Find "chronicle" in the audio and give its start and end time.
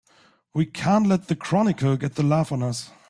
1.35-1.95